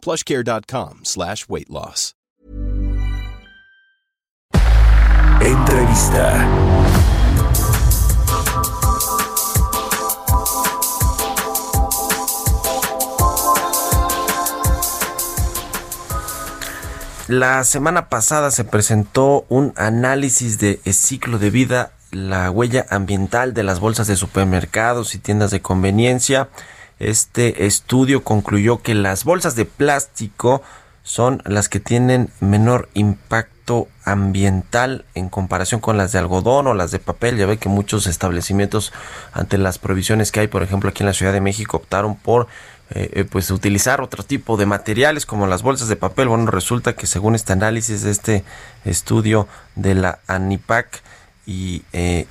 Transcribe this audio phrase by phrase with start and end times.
[0.00, 2.14] plushcare.com slash weight loss.
[5.40, 6.46] Entrevista.
[17.26, 23.62] La semana pasada se presentó un análisis de ciclo de vida, la huella ambiental de
[23.62, 26.48] las bolsas de supermercados y tiendas de conveniencia.
[27.00, 30.62] Este estudio concluyó que las bolsas de plástico
[31.02, 36.90] son las que tienen menor impacto ambiental en comparación con las de algodón o las
[36.90, 37.38] de papel.
[37.38, 38.92] Ya ve que muchos establecimientos
[39.32, 42.48] ante las provisiones que hay, por ejemplo, aquí en la Ciudad de México optaron por
[42.90, 46.28] eh, eh, pues utilizar otro tipo de materiales como las bolsas de papel.
[46.28, 48.44] Bueno, resulta que según este análisis este
[48.84, 51.02] estudio de la ANIPAC
[51.46, 52.26] y eh,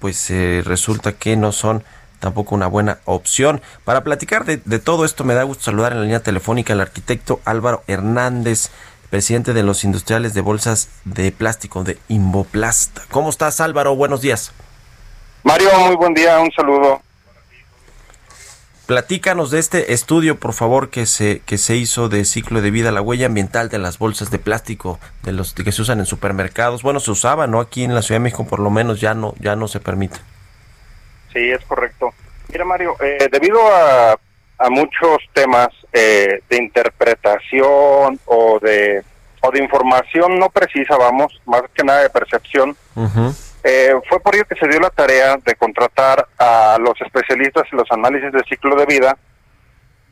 [0.00, 0.30] pues
[0.64, 1.82] resulta que no son
[2.20, 3.60] tampoco una buena opción.
[3.84, 6.80] Para platicar de, de, todo esto me da gusto saludar en la línea telefónica al
[6.80, 8.70] arquitecto Álvaro Hernández,
[9.10, 12.98] presidente de los industriales de bolsas de plástico de Invoplast.
[13.10, 13.94] ¿Cómo estás Álvaro?
[13.96, 14.52] Buenos días.
[15.42, 17.00] Mario, muy buen día, un saludo.
[18.86, 22.92] Platícanos de este estudio, por favor, que se, que se hizo de ciclo de vida,
[22.92, 26.82] la huella ambiental de las bolsas de plástico, de los que se usan en supermercados.
[26.82, 27.58] Bueno, se usaba, ¿no?
[27.58, 30.18] Aquí en la Ciudad de México, por lo menos, ya no, ya no se permite.
[31.36, 32.14] Sí, es correcto.
[32.48, 39.04] Mira, Mario, eh, debido a, a, muchos temas eh, de interpretación o de,
[39.42, 43.32] o de información no precisa, vamos, más que nada de percepción, uh
[43.68, 47.78] eh, fue por ello que se dio la tarea de contratar a los especialistas en
[47.78, 49.18] los análisis de ciclo de vida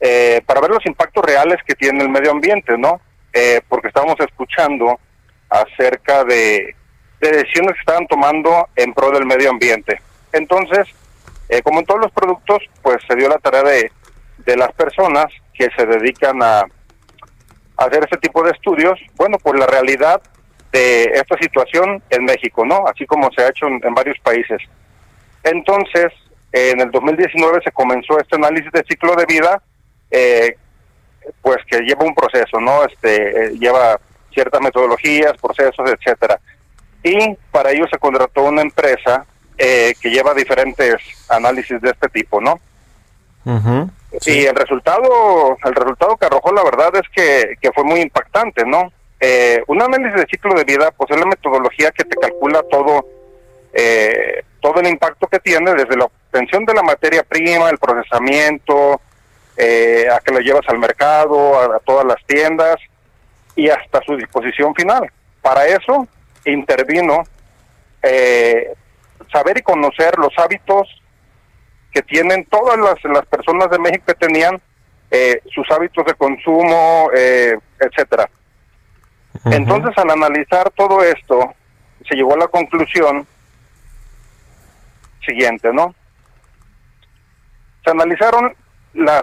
[0.00, 3.00] eh, para ver los impactos reales que tiene el medio ambiente, ¿no?
[3.32, 5.00] Eh, porque estábamos escuchando
[5.48, 6.76] acerca de,
[7.22, 9.98] de, decisiones que estaban tomando en pro del medio ambiente.
[10.32, 10.86] Entonces,
[11.48, 13.92] eh, como en todos los productos, pues se dio la tarea de,
[14.38, 16.64] de las personas que se dedican a,
[17.78, 20.20] hacer este tipo de estudios, bueno, pues la realidad
[20.72, 22.86] de esta situación en México, ¿no?
[22.86, 24.58] Así como se ha hecho en, varios países.
[25.44, 26.12] Entonces,
[26.52, 29.62] en el 2019 se comenzó este análisis de ciclo de vida,
[30.10, 30.56] eh,
[31.40, 32.84] pues que lleva un proceso, ¿no?
[32.84, 33.98] Este eh, lleva
[34.34, 36.40] ciertas metodologías, procesos, etcétera.
[37.04, 39.24] Y para ello se contrató una empresa
[39.58, 40.96] que lleva diferentes
[41.28, 42.60] análisis de este tipo, ¿no?
[44.20, 44.40] Sí.
[44.40, 48.64] Y el resultado, el resultado que arrojó, la verdad es que, que fue muy impactante,
[48.64, 48.92] ¿no?
[49.20, 53.06] Eh, un análisis de ciclo de vida, pues es la metodología que te calcula todo,
[53.72, 59.00] eh, todo el impacto que tiene desde la obtención de la materia prima, el procesamiento,
[59.56, 62.76] eh, a que lo llevas al mercado, a, a, todas las tiendas
[63.56, 65.10] y hasta su disposición final.
[65.42, 66.06] Para eso
[66.44, 67.24] intervino
[68.02, 68.72] eh,
[69.32, 70.88] saber y conocer los hábitos
[71.92, 74.60] que tienen todas las, las personas de México que tenían
[75.10, 78.28] eh, sus hábitos de consumo, etcétera.
[79.32, 79.54] Uh -huh.
[79.54, 81.54] Entonces, al analizar todo esto,
[82.08, 83.26] se llegó a la conclusión
[85.24, 85.94] siguiente, ¿no?
[87.84, 88.54] Se analizaron
[88.94, 89.22] las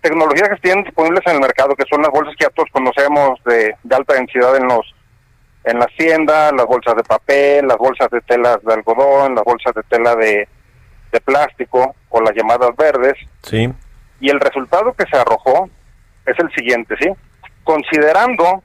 [0.00, 3.42] tecnologías que tienen disponibles en el mercado, que son las bolsas que ya todos conocemos
[3.44, 4.93] de, de alta densidad en los
[5.64, 9.74] en las tiendas, las bolsas de papel, las bolsas de telas de algodón, las bolsas
[9.74, 10.46] de tela de,
[11.10, 13.14] de plástico o las llamadas verdes.
[13.42, 13.72] Sí.
[14.20, 15.68] Y el resultado que se arrojó
[16.26, 17.08] es el siguiente, ¿sí?
[17.62, 18.62] Considerando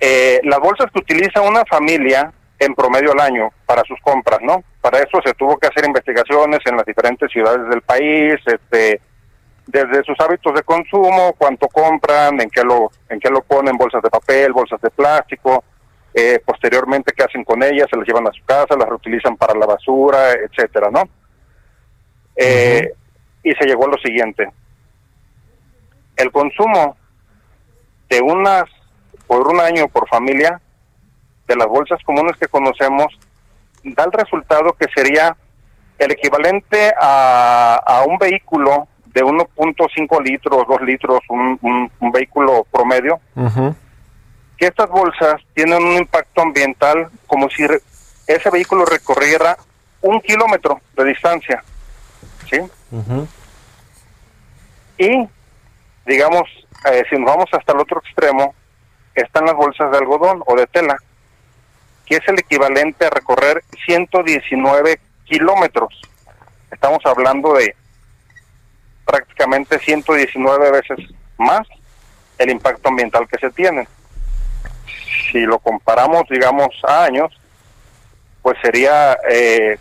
[0.00, 4.62] eh, las bolsas que utiliza una familia en promedio al año para sus compras, ¿no?
[4.80, 9.00] Para eso se tuvo que hacer investigaciones en las diferentes ciudades del país, este,
[9.68, 14.02] desde sus hábitos de consumo, cuánto compran, en qué lo, en qué lo ponen, bolsas
[14.02, 15.62] de papel, bolsas de plástico,
[16.14, 19.52] eh, posteriormente qué hacen con ellas, se las llevan a su casa, las reutilizan para
[19.58, 21.02] la basura, etcétera, ¿no?
[22.34, 22.92] Eh.
[23.42, 24.50] Y se llegó a lo siguiente:
[26.16, 26.96] el consumo
[28.08, 28.64] de unas
[29.26, 30.60] por un año por familia
[31.46, 33.06] de las bolsas comunes que conocemos
[33.84, 35.36] da el resultado que sería
[35.98, 42.64] el equivalente a, a un vehículo de 1.5 litros, 2 litros, un, un, un vehículo
[42.70, 43.74] promedio, uh -huh.
[44.56, 47.64] que estas bolsas tienen un impacto ambiental como si
[48.26, 49.56] ese vehículo recorriera
[50.02, 51.62] un kilómetro de distancia,
[52.50, 52.60] ¿sí?
[52.90, 53.26] Uh -huh.
[54.98, 55.28] Y,
[56.06, 56.48] digamos,
[56.90, 58.54] eh, si nos vamos hasta el otro extremo,
[59.14, 60.96] está en las bolsas de algodón o de tela,
[62.06, 66.00] que es el equivalente a recorrer 119 kilómetros.
[66.70, 67.74] Estamos hablando de
[69.08, 70.98] prácticamente 119 veces
[71.38, 71.66] más
[72.36, 73.88] el impacto ambiental que se tiene.
[75.32, 77.32] Si lo comparamos, digamos, a años,
[78.42, 79.78] pues sería, eh,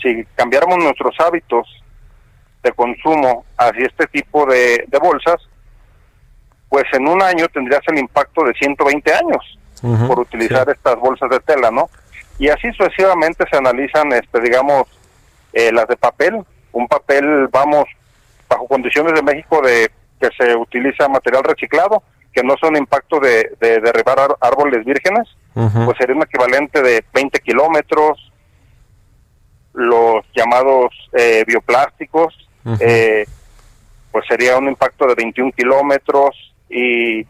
[0.00, 1.66] si cambiáramos nuestros hábitos
[2.62, 5.40] de consumo hacia este tipo de, bolsas,
[6.68, 9.58] pues en un año tendrías el impacto de 120 años
[10.06, 11.90] por utilizar estas bolsas de tela, ¿no?
[12.38, 14.86] Y así sucesivamente se analizan, este, digamos,
[15.52, 16.44] eh, las de papel.
[16.70, 17.86] Un papel, vamos,
[18.52, 19.90] bajo condiciones de México de
[20.20, 22.02] que se utiliza material reciclado,
[22.32, 28.32] que no son impacto de, derribar árboles vírgenes, pues sería un equivalente de 20 kilómetros,
[29.74, 32.34] los llamados eh, bioplásticos,
[32.80, 33.26] eh,
[34.10, 37.26] pues sería un impacto de 21 kilómetros y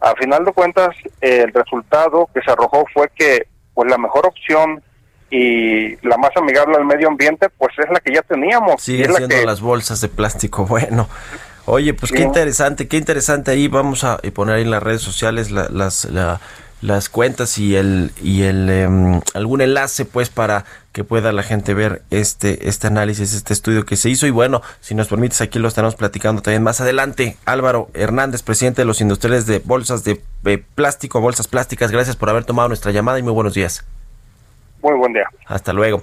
[0.00, 4.82] a final de cuentas el resultado que se arrojó fue que pues la mejor opción
[5.30, 8.82] y la más amigable al medio ambiente pues es la que ya teníamos.
[8.82, 10.66] Sigue siendo las bolsas de plástico.
[10.76, 11.08] Bueno,
[11.64, 13.66] oye, pues qué interesante, qué interesante ahí.
[13.66, 16.40] Vamos a poner ahí en las redes sociales las, la,
[16.82, 21.72] las cuentas y el y el em, algún enlace pues para que pueda la gente
[21.72, 25.58] ver este este análisis este estudio que se hizo y bueno si nos permites aquí
[25.58, 30.20] lo estaremos platicando también más adelante Álvaro Hernández presidente de los industriales de bolsas de,
[30.42, 33.84] de plástico bolsas plásticas gracias por haber tomado nuestra llamada y muy buenos días
[34.82, 35.28] muy buen día.
[35.46, 36.02] Hasta luego